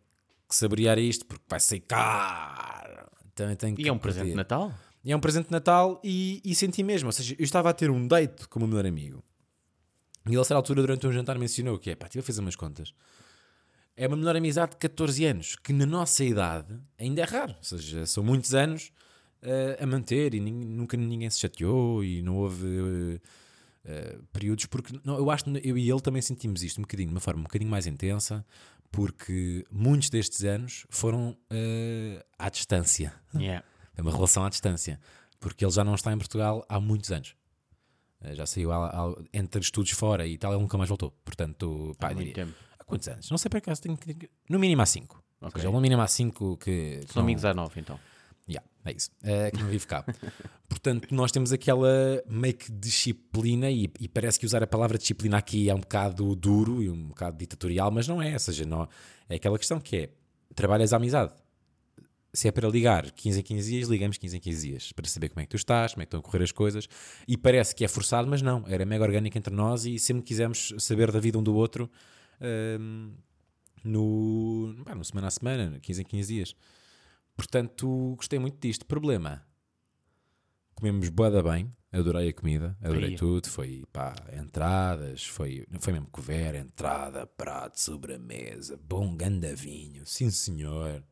[0.56, 3.06] saborear isto porque vai ser caro.
[3.32, 4.34] Então eu tenho E é um presente de.
[4.34, 4.72] Natal?
[5.04, 7.08] E é um presente de Natal e, e senti mesmo.
[7.08, 9.22] Ou seja, eu estava a ter um date com o meu melhor amigo.
[10.26, 12.40] E ele, a certa altura, durante um jantar, mencionou que é pá, estive a fazer
[12.40, 12.94] umas contas.
[13.96, 17.54] É uma melhor amizade de 14 anos, que na nossa idade ainda é raro.
[17.58, 18.92] Ou seja, são muitos anos
[19.42, 23.20] eh, a manter e nunca ninguém se chateou e não houve eh,
[23.84, 24.66] eh, períodos.
[24.66, 27.20] Porque não, eu acho que eu e ele também sentimos isto um bocadinho, de uma
[27.20, 28.46] forma um bocadinho mais intensa,
[28.92, 31.36] porque muitos destes anos foram
[32.38, 33.12] à distância.
[33.34, 33.64] Yeah.
[33.96, 34.98] É uma relação à distância.
[35.40, 37.34] Porque ele já não está em Portugal há muitos anos.
[38.20, 41.10] Eh, Já saiu há- há- entre estudos fora e tal, ele nunca mais voltou.
[41.24, 42.56] Portanto, pá, Há muito diria- tempo.
[42.78, 43.28] há quantos anos?
[43.30, 45.22] Não sei para acaso, tenho, que- no mínimo há cinco.
[45.40, 45.60] Ou Ok.
[45.60, 47.00] seja, no mínimo há 5 que.
[47.00, 47.98] que não- Domingos à 9, então.
[48.48, 49.10] Yeah, é isso.
[49.24, 50.04] É, que não vive cá.
[50.68, 51.88] Portanto, nós temos aquela
[52.28, 56.34] meio que disciplina, e, e parece que usar a palavra disciplina aqui é um bocado
[56.36, 58.32] duro e um bocado ditatorial, mas não é.
[58.34, 58.88] Ou seja, não,
[59.28, 60.10] é aquela questão que é:
[60.54, 61.32] trabalhas a amizade.
[62.34, 65.28] Se é para ligar 15 em 15 dias, ligamos 15 em 15 dias para saber
[65.28, 66.88] como é que tu estás, como é que estão a correr as coisas.
[67.28, 68.64] E parece que é forçado, mas não.
[68.66, 71.90] Era mega orgânico entre nós e sempre quisemos saber da vida um do outro
[72.80, 73.12] hum,
[73.84, 76.56] no, pá, no semana a semana, 15 em 15 dias.
[77.36, 78.86] Portanto, gostei muito disto.
[78.86, 79.44] Problema:
[80.74, 83.16] comemos boada bem, adorei a comida, adorei Aí.
[83.16, 83.48] tudo.
[83.48, 91.04] Foi pá, entradas, foi, foi mesmo cover, entrada, prato, sobremesa, bom ganda vinho, sim senhor.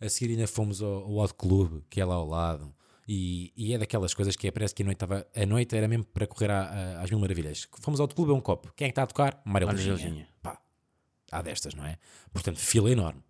[0.00, 2.74] A seguir ainda fomos ao, ao Hot Club, que é lá ao lado.
[3.06, 5.88] E, e é daquelas coisas que é, parece que a noite, estava, a noite era
[5.88, 7.66] mesmo para correr à- à- às mil maravilhas.
[7.80, 8.72] Fomos ao Hot Club, é um copo.
[8.76, 9.42] Quem é que está a tocar?
[9.44, 10.28] Mário Leginha.
[10.40, 10.60] Pá,
[11.30, 11.98] há destas, não é?
[12.32, 13.22] Portanto, fila enorme.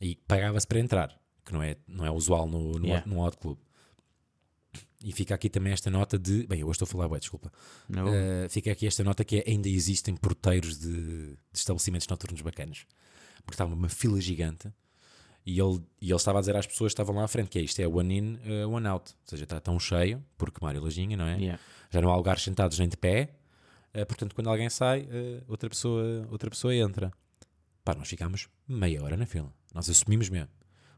[0.00, 3.06] E pagava-se para entrar, que não é, não é usual no, no, Yeah.
[3.06, 3.58] no Hot Club.
[5.04, 6.46] E fica aqui também esta nota de.
[6.46, 7.52] Bem, eu hoje estou a falar, bué, desculpa.
[7.88, 8.06] Não.
[8.06, 10.92] Uh, fica aqui esta nota que é, ainda existem porteiros de,
[11.32, 12.86] de estabelecimentos noturnos bacanas.
[13.44, 14.72] Porque estava uma fila gigante
[15.44, 17.58] e ele, e ele estava a dizer às pessoas que estavam lá à frente que
[17.58, 19.12] é isto é one in, uh, one out.
[19.12, 21.36] Ou seja, está tão cheio, porque Mário Lajinha, não é?
[21.36, 21.62] Yeah.
[21.90, 23.34] Já não há lugares sentados nem de pé.
[23.94, 27.12] uh, portanto, quando alguém sai, uh, outra, pessoa, outra pessoa entra.
[27.84, 29.52] Pá, nós ficámos meia hora na fila.
[29.74, 30.48] Nós assumimos mesmo.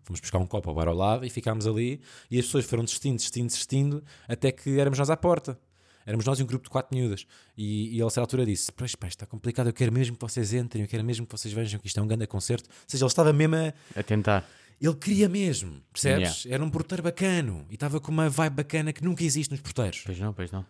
[0.02, 2.02] Fomos buscar um copo ao bar ao lado e ficámos ali.
[2.30, 5.59] E as pessoas foram desistindo, desistindo, desistindo, até que éramos nós à porta.
[6.06, 7.26] Éramos nós e um grupo de quatro miúdas.
[7.56, 9.68] E, e ele, a certa altura, disse: Pois, pá, está complicado.
[9.68, 12.02] Eu quero mesmo que vocês entrem, eu quero mesmo que vocês vejam que isto é
[12.02, 12.68] um grande concerto.
[12.68, 13.72] Ou seja, ele estava mesmo a.
[13.98, 14.46] A tentar.
[14.80, 16.46] Ele queria mesmo, percebes?
[16.46, 20.02] Era um porteiro bacano e estava com uma vibe bacana que nunca existe nos porteiros.
[20.04, 20.66] Pois não, pois não.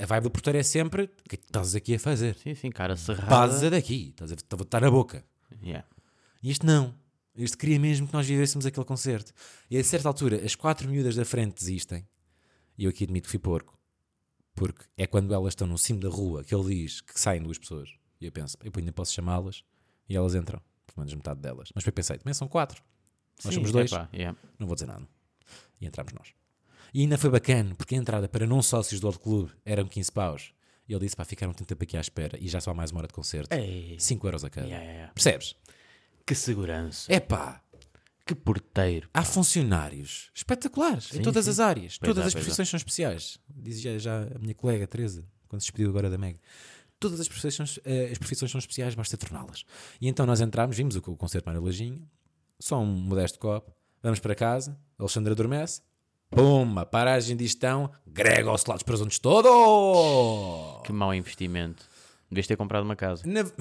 [0.00, 2.36] A vibe do porteiro é sempre: O que é que estás aqui a fazer?
[2.36, 3.28] Sim, sim, cara cerrada.
[3.28, 5.24] Vaza daqui, estás a estar na boca.
[5.62, 5.86] Yeah.
[6.42, 6.94] E este não.
[7.36, 9.32] Este queria mesmo que nós vivêssemos aquele concerto.
[9.68, 12.06] E a certa altura, as quatro miúdas da frente desistem.
[12.78, 13.76] E eu aqui admito que fui porco.
[14.54, 17.58] Porque é quando elas estão no cimo da rua que ele diz que saem duas
[17.58, 17.90] pessoas.
[18.20, 19.64] E eu penso, eu ainda posso chamá-las.
[20.08, 20.60] E elas entram.
[20.86, 21.70] Pelo menos metade delas.
[21.74, 22.82] Mas depois pensei, também são quatro.
[23.44, 23.90] Nós Sim, somos dois.
[23.90, 24.38] epá, yeah.
[24.58, 25.06] Não vou dizer nada.
[25.80, 26.28] E entramos nós.
[26.92, 30.12] E ainda foi bacana, porque a entrada para não sócios do outro clube eram 15
[30.12, 30.54] paus.
[30.88, 32.38] E ele disse, pá, ficaram tanto tempo aqui à espera.
[32.40, 33.52] E já só há mais uma hora de concerto.
[33.54, 33.96] Ei.
[33.98, 34.66] 5 euros a cada.
[34.66, 35.12] Yeah, yeah.
[35.12, 35.56] Percebes?
[36.24, 37.12] Que segurança.
[37.12, 37.60] É pá,
[38.26, 39.08] Que porteiro.
[39.12, 41.50] Há funcionários espetaculares em Sim, todas sim.
[41.50, 41.98] as áreas.
[41.98, 43.38] Pois todas há, as profissões são especiais.
[43.48, 46.38] Dizia já a minha colega Teresa, quando se despediu agora da Meg.
[46.98, 49.64] Todas as profissões, eh, as profissões são especiais, basta torná-las.
[50.00, 52.08] E então nós entramos, vimos o, o concerto Mário Lajinho,
[52.58, 55.82] só um modesto copo, vamos para casa, Alexandre adormece,
[56.30, 60.80] puma, paragem de gestão, grega ao celular dos presuntos todo!
[60.82, 61.84] Que mau investimento.
[62.30, 63.22] Devias ter comprado uma casa.
[63.26, 63.42] Na,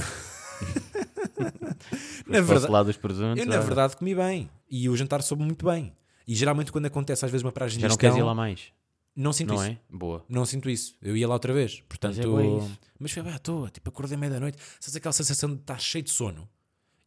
[2.27, 3.39] Na verdade- dos presuntos.
[3.39, 4.49] eu, na verdade, comi bem.
[4.69, 5.93] E o jantar soube muito bem.
[6.27, 8.71] E geralmente, quando acontece às vezes uma paragem Já não queres ir lá mais.
[9.15, 9.65] não sinto Não isso.
[9.65, 9.77] é?
[9.89, 10.23] Boa.
[10.29, 10.95] Não sinto isso.
[11.01, 11.81] Eu ia lá outra vez.
[11.87, 13.69] Portanto, Mas é mas foi bem à toa.
[13.69, 14.57] Tipo, acordei meia da noite.
[14.79, 16.47] Sabes aquela sensação de estar cheio de sono?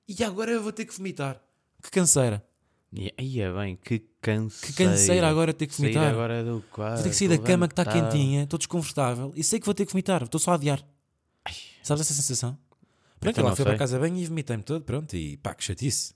[0.07, 1.41] E agora eu vou ter que vomitar.
[1.83, 2.45] Que canseira.
[2.93, 4.67] E aí é bem, que canseira.
[4.75, 6.09] Que canseira agora ter que Sair vomitar.
[6.11, 6.95] agora do quarto.
[6.97, 9.75] Vou ter que sair da cama que está quentinha, estou desconfortável e sei que vou
[9.75, 10.23] ter que vomitar.
[10.23, 10.83] Estou só a adiar.
[11.83, 12.57] Sabes essa sensação?
[13.21, 13.73] Pronto, Então lá não fui sei.
[13.73, 14.85] para casa bem e vomitei-me todo.
[14.85, 16.15] Pronto, e pá, que chatice.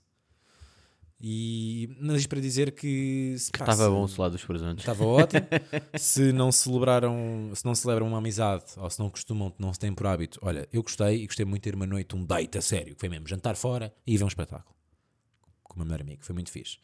[1.23, 3.35] E mas isto para dizer que.
[3.37, 4.79] se, pá, Estava se- bom o lado dos presuntos.
[4.83, 5.41] Estava ótimo.
[5.97, 9.93] se não celebraram, se não celebram uma amizade ou se não costumam, não se têm
[9.93, 12.61] por hábito, olha, eu gostei e gostei muito de ter uma noite, um date a
[12.61, 14.75] sério, que foi mesmo jantar fora e ver um espetáculo
[15.63, 16.77] com o meu melhor amigo, foi muito fixe.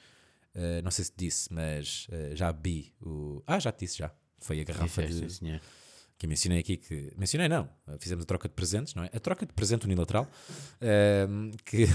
[0.55, 3.43] Uh, não sei se te disse, mas uh, já bebi o.
[3.45, 4.11] Ah, já te disse já.
[4.39, 5.61] Foi a garrafa Disseste, de, sim, senhor.
[6.17, 7.13] Que mencionei aqui que.
[7.15, 9.09] Mencionei não, fizemos a troca de presentes, não é?
[9.13, 10.29] A troca de presente unilateral
[10.81, 11.85] ehm, que,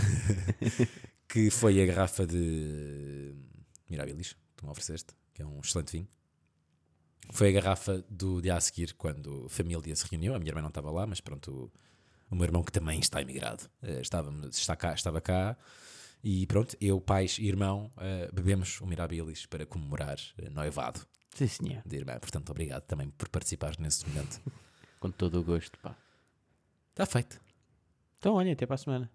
[1.29, 3.35] que foi a garrafa de
[3.89, 6.09] Mirabilis, tu me ofereceste, que é um excelente vinho.
[7.31, 10.35] Foi a garrafa do dia a seguir, quando a família se reuniu.
[10.35, 11.73] A minha irmã não estava lá, mas pronto,
[12.31, 15.57] o, o meu irmão, que também está imigrado, eh, estava, está cá, estava cá.
[16.23, 21.01] E pronto, eu, pais e irmão, eh, bebemos o Mirabilis para comemorar eh, noivado
[21.35, 21.83] Sim, senhor.
[21.87, 22.19] de irmã.
[22.19, 24.41] Portanto, obrigado também por participar nesse momento.
[25.01, 25.97] Com todo o gosto, pá.
[26.91, 27.41] Está feito.
[28.19, 29.11] Então, olha, até para a semana.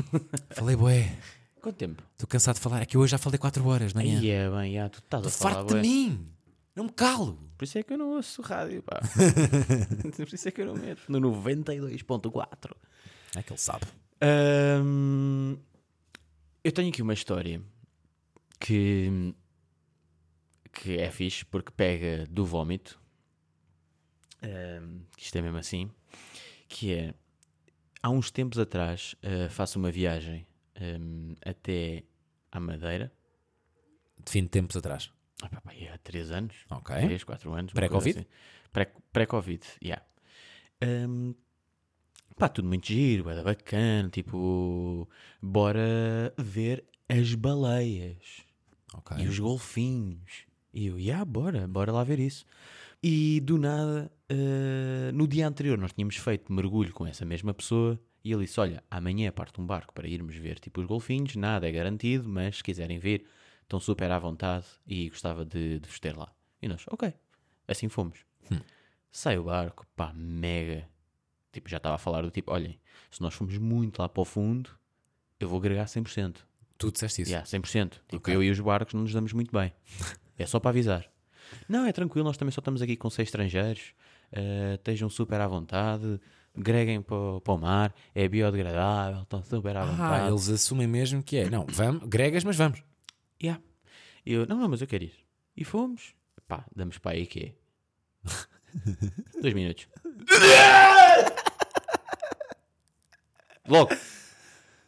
[0.54, 1.16] Falei, bué.
[1.60, 2.02] Quanto tempo?
[2.12, 2.82] Estou cansado de falar.
[2.82, 3.96] É que hoje já falei 4 horas.
[3.96, 5.82] Aí é bem, já, tu estás a falar, farto de bué.
[5.82, 6.28] mim.
[6.74, 7.38] Não me calo.
[7.56, 9.00] Por isso é que eu não ouço rádio, pá.
[10.16, 11.02] Por isso é que eu não meto.
[11.08, 12.72] No 92.4.
[13.36, 13.86] É que ele sabe.
[14.20, 15.56] Ahm,
[16.64, 17.60] eu tenho aqui uma história
[18.58, 19.34] que,
[20.72, 23.00] que é fixe porque pega do vómito.
[24.42, 25.90] Ahm, que isto é mesmo assim.
[26.68, 27.14] Que é
[28.02, 30.46] há uns tempos atrás ah, faço uma viagem
[30.80, 32.04] hum, até
[32.50, 33.12] à Madeira.
[34.24, 35.10] Define tempos atrás.
[35.42, 36.54] Ah, pá, pá, há 3 anos.
[36.70, 36.94] Ok.
[36.94, 37.72] 3, 4 anos.
[37.72, 38.18] Pré-Covid?
[38.20, 38.28] assim.
[38.72, 40.04] Pré- Pré-Covid, yeah.
[40.82, 41.34] Hum,
[42.36, 44.08] pá, tudo muito giro, é bacana.
[44.08, 45.08] Tipo,
[45.40, 48.42] bora ver as baleias.
[48.94, 49.16] Ok.
[49.18, 50.46] E os golfinhos.
[50.72, 52.44] E eu, yeah, bora, bora lá ver isso.
[53.02, 57.98] E do nada, eh, no dia anterior, nós tínhamos feito mergulho com essa mesma pessoa.
[58.24, 61.34] E ele disse: Olha, amanhã parte um barco para irmos ver tipo os golfinhos.
[61.36, 63.26] Nada é garantido, mas se quiserem ver,
[63.62, 66.32] estão super à vontade e gostava de, de vos ter lá.
[66.60, 67.12] E nós, ok.
[67.66, 68.20] Assim fomos.
[69.10, 70.88] Sai o barco, pá, mega.
[71.50, 72.78] Tipo, já estava a falar do tipo: Olhem,
[73.10, 74.70] se nós formos muito lá para o fundo,
[75.40, 76.36] eu vou agregar 100%.
[76.78, 77.30] Tu disseste isso.
[77.32, 77.90] Yeah, 100%.
[78.08, 78.34] Tipo, Ok.
[78.34, 79.72] eu e os barcos não nos damos muito bem.
[80.38, 81.04] é só para avisar.
[81.68, 83.92] Não, é tranquilo, nós também só estamos aqui com seis estrangeiros.
[84.34, 86.18] eh, estejam super à vontade.
[86.56, 87.94] Greguem para, o- para o mar.
[88.14, 89.22] É biodegradável.
[89.22, 90.28] Estão super à Ah, vontade.
[90.30, 91.50] eles assumem mesmo que é.
[91.50, 92.82] Não, vamos, gregas, mas vamos.
[93.42, 93.62] Yeah.
[94.24, 95.14] Eu, não, não, mas eu quero ir.
[95.56, 96.14] E fomos.
[96.48, 97.52] Pá, damos para aí que é.
[99.42, 99.86] Dois minutos.
[103.68, 103.90] Logo.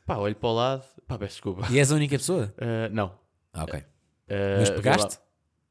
[0.06, 0.84] Pá, olho para o lado.
[1.06, 1.66] Pá, peço desculpa.
[1.70, 2.52] E és a única pessoa?
[2.58, 3.18] Eh, não.
[3.52, 3.82] Ah, ok.
[4.28, 5.18] Eh, Mas pegaste?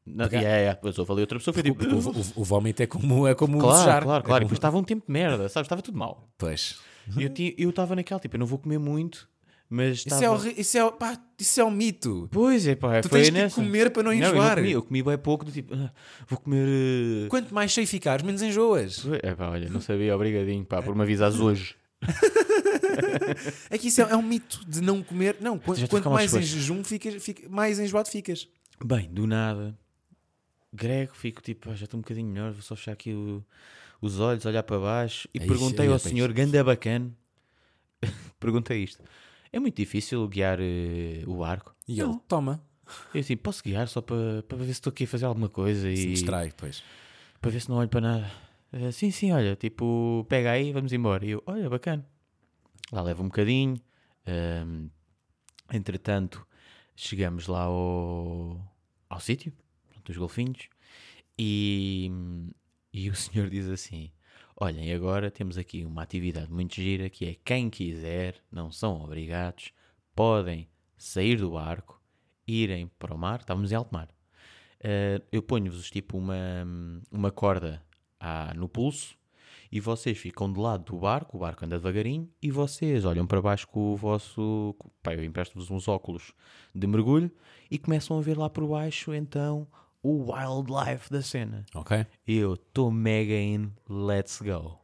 [0.05, 0.45] Não, Pegaste?
[0.45, 1.83] yeah, yeah, houve ali outra pessoa foi tipo.
[1.85, 4.03] O, o, o vómito é como, é como Claro, desejar.
[4.03, 4.43] claro, É claro.
[4.43, 5.65] E como- estava um tempo de merda, sabes?
[5.65, 6.27] Estava tudo mal.
[6.37, 6.75] Pois.
[7.17, 9.27] E eu eu estava naquela, tipo, eu não vou comer muito,
[9.69, 10.25] mas Isso estava...
[10.25, 12.27] é, horri- isso, é, pá, isso é um mito.
[12.31, 14.55] Pois é, pá, Tu foi tens que comer para não eu, não enjoar.
[14.57, 15.91] comi, eu comi bem pouco, do tipo, ah,
[16.27, 16.67] vou comer...
[16.67, 19.05] eh, Quanto mais cheio ficares, menos enjoas.
[19.21, 21.75] É pá, olha, não sabia, obrigadinho, pá, por me avisares hoje.
[23.69, 25.37] É que isso é, é um mito de não comer.
[25.41, 26.49] Não, quanto, mais em mais fortes.
[26.49, 28.47] jejum ficas, fica- mais enjoado ficas.
[28.83, 29.77] Bem, do nada,
[30.73, 33.43] grego, fico tipo, ah, já estou um bocadinho melhor, vou só fechar aqui o-
[34.01, 37.12] os olhos, olhar para baixo e Aí, perguntei aí, ao senhor Ganda Bacana,
[38.39, 39.03] perguntei isto,
[39.51, 41.75] é muito difícil guiar eh, o barco?
[41.88, 42.62] E ele, toma.
[43.13, 45.88] Eu assim, posso guiar só para, para ver se estou aqui a fazer alguma coisa
[45.88, 46.83] Se e distrai, pois.
[47.39, 48.31] para ver se não olho para nada.
[48.71, 51.25] "Ah, sim, sim, olha, tipo, pega aí, vamos embora.
[51.25, 52.05] E eu, olha, bacana.
[52.91, 53.79] Lá leva um bocadinho.
[54.25, 54.88] ahm,
[55.71, 56.45] entretanto,
[56.95, 58.59] chegamos lá ao,
[59.09, 59.53] ao sítio,
[60.03, 60.67] pronto, os golfinhos,
[61.39, 62.11] e,
[62.91, 64.11] e o senhor diz assim:
[64.55, 69.71] Olhem, agora temos aqui uma atividade muito gira que é quem quiser, não são obrigados,
[70.13, 72.01] podem sair do barco,
[72.45, 74.09] irem para o mar, estávamos em alto mar.
[74.79, 76.35] Uh, eu ponho-vos tipo uma,
[77.09, 77.81] uma corda
[78.19, 79.15] à- no pulso
[79.71, 83.41] e vocês ficam do lado do barco, o barco anda devagarinho e vocês olham para
[83.41, 84.75] baixo com o vosso.
[85.01, 86.33] Pá, eu empresto-vos uns óculos
[86.75, 87.31] de mergulho
[87.71, 89.65] e começam a ver lá por baixo então
[90.03, 91.65] o wildlife da cena.
[91.73, 92.05] Ok?
[92.27, 94.77] E eu estou mega in, let's go.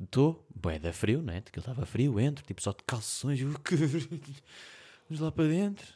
[0.00, 1.38] Estou, bué da frio, né?
[1.38, 3.48] Aquilo estava frio, entro, tipo só de calções, eu,
[5.10, 5.86] vamos lá para dentro.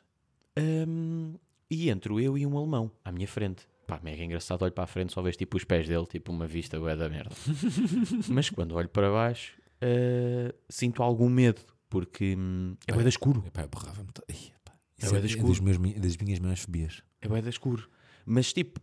[0.59, 1.37] Hum,
[1.71, 3.69] e entro eu e um alemão à minha frente.
[3.87, 6.47] Pá, mega engraçado, olho para a frente, só vejo tipo os pés dele, tipo uma
[6.47, 7.35] vista bué da merda.
[8.29, 13.45] Mas quando olho para baixo, ah, sinto algum medo, porque hum, é bué da escuro.
[13.47, 14.11] Epá, eu borrava-me.
[15.03, 15.47] É é, é escuro.
[15.49, 17.03] dos meus mi- das minhas maiores fobias.
[17.21, 17.89] É bué da escuro.
[18.25, 18.81] Mas tipo,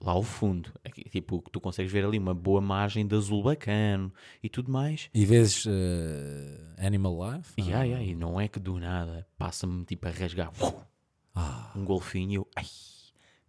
[0.00, 4.12] lá ao fundo, aqui, tipo, tu consegues ver ali uma boa margem de azul bacano
[4.42, 5.08] e tudo mais.
[5.14, 7.52] E vezes eh, Animal Life?
[7.56, 10.50] E, ai, ai, não é que do nada passa-me tipo a rasgar
[11.34, 12.64] Ah, um golfinho e eu, ai,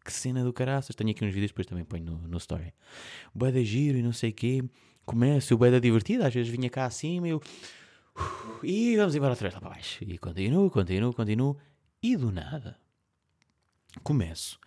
[0.06, 0.96] que cena do caraças.
[0.96, 2.74] Tenho aqui uns vídeos, depois também ponho no, no story.
[3.34, 4.64] Bué da giro e não sei o quê.
[5.06, 7.42] Começa o bué da divertida, às vezes vinha cá acima e eu,
[8.64, 10.04] e vamos embora outra vez lá para baixo.
[10.04, 11.58] E continuo, continuo, continuo.
[12.04, 12.78] E do nada,
[14.04, 14.60] começo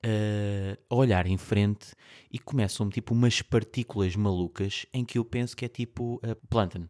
[0.00, 1.88] eh, a olhar em frente
[2.30, 6.86] e começam tipo umas partículas malucas em que eu penso que é tipo uh, plankton.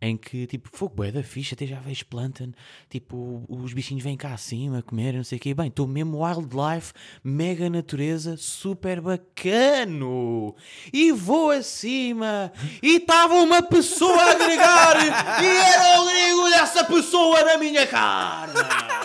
[0.00, 2.52] Em que tipo, fogo, bué da ficha, até já vejo plankton.
[2.88, 5.52] Tipo, os bichinhos vêm cá acima comer, não sei o quê.
[5.52, 6.92] Bem, estou mesmo wildlife,
[7.24, 10.54] mega natureza, super bacano.
[10.92, 17.42] E vou acima e estava uma pessoa a agregar e era o grego dessa pessoa
[17.42, 18.97] na minha cara.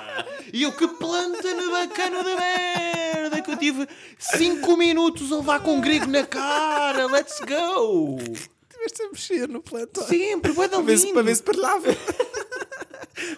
[0.54, 3.88] E eu que planta bacana de merda que eu tive
[4.20, 7.08] 5 minutos a levar com um grego na cara.
[7.08, 8.18] Let's go!
[8.20, 10.06] Estiveste a mexer no plantão.
[10.08, 11.88] Sempre, vai dar Para ver, se, para ver se parlava.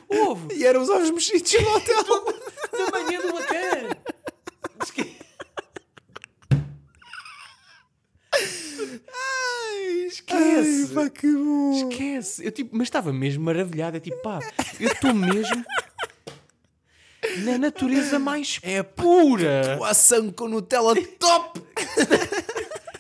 [0.10, 2.04] Ovo, e eram os ovos mexidos no hotel.
[2.04, 3.98] da manhã do bacana.
[4.84, 5.16] Esque-
[9.14, 10.88] Ai, Esquece.
[10.90, 11.90] Ai, pá, que bom.
[11.90, 12.46] Esquece.
[12.46, 13.98] Eu, tipo, mas estava mesmo maravilhado.
[13.98, 14.40] É tipo, pá,
[14.80, 15.64] eu estou mesmo
[17.38, 19.76] na natureza mais É pura.
[19.78, 21.62] Coação com Nutella top.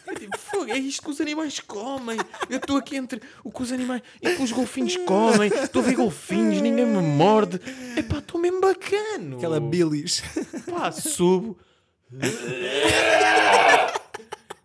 [0.07, 2.17] Eu, tipo, "Fogo, Fogo, é isto que os animais comem.
[2.49, 5.49] Eu estou aqui entre o que os animais e que os golfinhos comem.
[5.53, 7.59] Estou a ver golfinhos, ninguém me morde.
[7.97, 9.35] Epá, estou mesmo bacana.
[9.37, 10.21] Aquela bilis.
[10.69, 11.57] Pá, subo.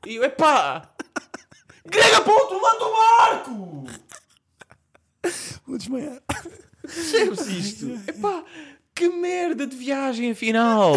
[0.06, 0.90] E eu, epá!
[1.87, 3.85] Grega para o outro lado do barco!
[5.66, 6.22] Vou desmaiar.
[6.83, 8.00] Percebes isto?
[8.09, 8.44] Epá,
[9.00, 10.92] que merda de viagem afinal!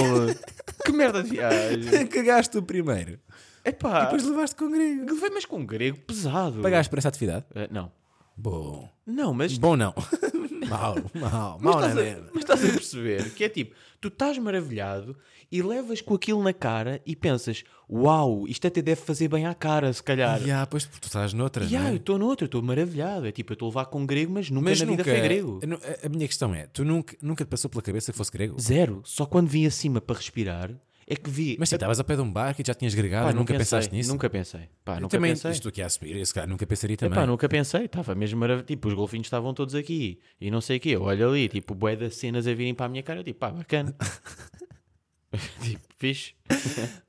[0.83, 2.05] Que merda de viagem!
[2.11, 3.17] Cagaste o primeiro.
[3.63, 5.13] Epá, Depois levaste com grego.
[5.13, 6.61] levei mas com grego pesado.
[6.61, 7.45] Pagaste por essa atividade?
[7.55, 7.89] Eh, não.
[8.35, 8.89] Bom.
[9.07, 9.93] Não, mas Bom não.
[10.69, 14.07] Mal, mal, Mas mal na estás, a, mas estás a perceber que é tipo, tu
[14.07, 15.15] estás maravilhado
[15.51, 19.53] e levas com aquilo na cara e pensas, uau, isto até deve fazer bem à
[19.53, 20.41] cara, se calhar.
[20.45, 21.95] Ya, pois tu estás noutra, Ya, não eu é?
[21.97, 23.27] estou noutra, eu estou maravilhado.
[23.27, 25.21] É tipo, eu estou a levar com grego, mas nunca Mas na nunca, vida foi
[25.27, 25.59] grego.
[25.61, 28.17] a nu- a- a minha questão é, tu nunca, nunca te passou pela cabeça que
[28.17, 28.59] fosse grego?
[28.59, 29.01] Zero.
[29.05, 30.71] Só quando vim acima para respirar
[31.07, 31.55] é que vi.
[31.59, 33.57] Mas tipo, estavas ao pé de um barco e já tinhas gregado e nunca pensei,
[33.77, 34.09] pensaste nisso?
[34.11, 34.69] Nunca pensei.
[34.85, 35.51] Pá, Eu nunca também, pensei.
[35.51, 37.17] isto aqui a assumir, esse cara nunca pensaria também.
[37.17, 38.67] Epá, nunca pensei, estava mesmo maravilhoso.
[38.67, 40.89] Tipo, os golfinhos estavam todos aqui e não sei o quê.
[40.89, 43.49] Eu olho ali, tipo, bué das cenas a virem para a minha cara, tipo, pá,
[43.51, 43.95] bacana.
[45.61, 46.33] tipo, fixe.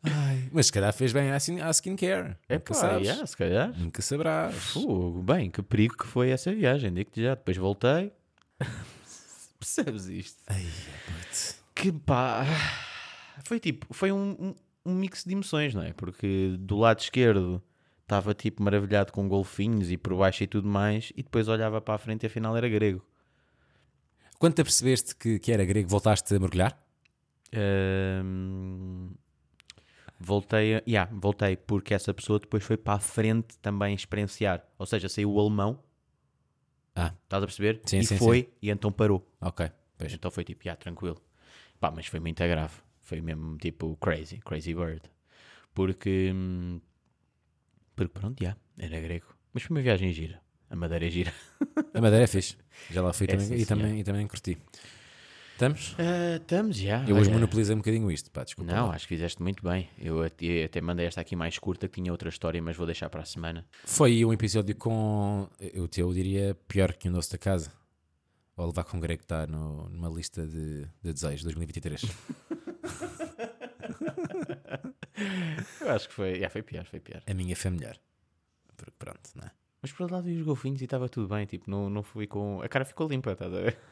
[0.03, 2.37] Ai, mas se calhar fez bem à, skin- à skincare.
[2.49, 3.07] É nunca pá, sabes.
[3.09, 3.79] yeah, se calhar.
[3.79, 4.55] Nunca saberás.
[4.55, 7.35] Fogo, bem, que perigo que foi essa viagem, digo-te já.
[7.35, 8.13] Depois voltei.
[9.59, 10.43] Percebes isto?
[10.47, 10.67] Ai.
[11.75, 12.47] Que pá.
[13.43, 14.55] Foi tipo, foi um, um,
[14.87, 15.93] um mix de emoções, não é?
[15.93, 17.63] Porque do lado esquerdo
[18.03, 21.95] estava tipo maravilhado com golfinhos e por baixo e tudo mais, e depois olhava para
[21.95, 23.05] a frente e afinal era grego.
[24.39, 26.79] Quando te apercebeste que, que era grego, voltaste a mergulhar?
[27.53, 29.11] Ahm,
[30.19, 34.65] voltei, a, yeah, voltei porque essa pessoa depois foi para a frente também experienciar.
[34.79, 35.79] Ou seja, saiu o alemão,
[36.97, 37.81] Ah, estás a perceber?
[37.85, 39.27] Sim, e sim, foi, e então parou.
[39.41, 39.71] ok.
[39.97, 40.13] Pois.
[40.13, 41.21] Então foi tipo, yeah, tranquilo.
[41.81, 42.75] Pá, mas foi muito grave.
[43.05, 45.03] Foi mesmo tipo crazy, crazy bird.
[45.75, 46.81] Porque, hum,
[47.95, 49.27] porque pronto, já, era grego.
[49.53, 50.41] Mas foi uma viagem gira.
[50.71, 51.33] A Madeira é gira.
[51.93, 52.57] A Madeira é fixe.
[52.91, 54.57] Já lá fui É, também, sim, e, também, e também curti.
[55.53, 55.95] Estamos?
[55.99, 57.05] Ah, estamos já.
[57.07, 57.35] Eu hoje olha.
[57.35, 58.73] monopolizei um bocadinho isto, pá, desculpa.
[58.73, 58.95] Não, lá.
[58.95, 59.89] acho que fizeste muito bem.
[59.99, 63.09] Eu até, até mandei esta aqui mais curta, que tinha outra história, mas vou deixar
[63.11, 63.65] para a semana.
[63.85, 65.47] Foi um episódio com.
[65.77, 67.71] O teu diria pior que o nosso da casa.
[68.57, 72.03] Ou levar com grego está no, numa lista de, de desejos 2023.
[75.81, 77.23] Eu acho que foi, já, foi pior, foi pior.
[77.27, 77.97] A minha foi melhor.
[78.77, 79.51] Porque pronto, não é?
[79.83, 81.45] Mas por outro lado, vi os golfinhos e estava tudo bem.
[81.47, 82.61] Tipo, não, não fui com.
[82.63, 83.79] A cara ficou limpa, estás a ver?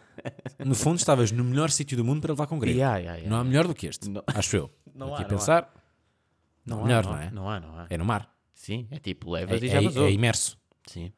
[0.64, 2.78] No fundo, estavas no melhor sítio do mundo para levar com grego.
[2.78, 3.28] Ya, ya, ya.
[3.30, 4.22] Não há melhor do que este, Não.
[4.26, 4.70] acho eu.
[4.94, 5.74] Não Aqui há, a não pensar,
[6.66, 7.30] Não há, melhor, não, não é?
[7.30, 7.86] não há, não há.
[7.88, 8.30] é no mar.
[8.54, 10.06] Sim, é tipo, É, levas e é- já vazou.
[10.06, 10.58] é imerso.
[10.86, 11.10] Sim.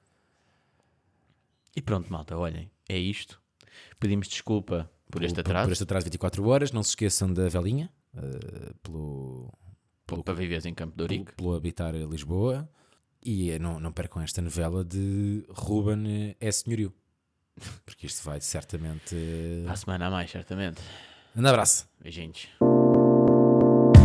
[1.75, 3.43] E pronto, malta, olhem, é isto.
[3.99, 6.73] Pedimos desculpa por este Por- atraso, Por este atraso de 24 horas.
[6.73, 7.89] Não se esqueçam da velinha.
[8.17, 9.53] eh, pelo,
[10.07, 11.37] por- para viveres em Campo de pelo, Ourique.
[11.37, 12.69] pelo habitar Lisboa.
[13.25, 16.93] E eh, não, não percam esta novela de Ruben eh, é Senhorio.
[17.87, 19.15] Porque isto vai certamente.
[19.15, 20.81] eh, Para a semana a mais, certamente.
[21.37, 21.89] Um abraço.
[22.03, 22.49] Beijinhos.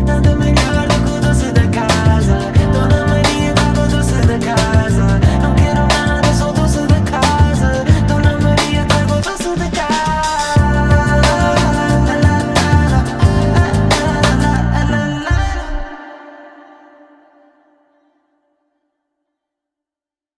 [0.06, 0.90] Nada melhor